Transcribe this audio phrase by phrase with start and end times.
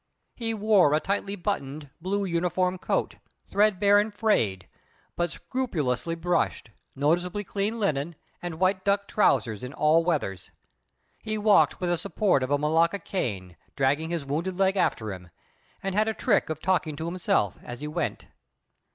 [0.33, 3.17] He wore a tightly buttoned, blue uniform coat,
[3.51, 4.67] threadbare and frayed,
[5.15, 10.49] but scrupulously brushed, noticeably clean linen, and white duck trousers in all weathers.
[11.21, 15.29] He walked with the support of a malacca cane, dragging his wounded leg after him;
[15.83, 18.25] and had a trick of talking to himself as he went.